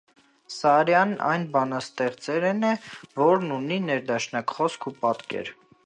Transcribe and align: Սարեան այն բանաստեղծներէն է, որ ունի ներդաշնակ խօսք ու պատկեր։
Սարեան 0.53 1.11
այն 1.33 1.45
բանաստեղծներէն 1.57 2.65
է, 2.73 2.73
որ 3.25 3.47
ունի 3.61 3.79
ներդաշնակ 3.93 4.57
խօսք 4.57 4.91
ու 4.93 4.97
պատկեր։ 5.07 5.55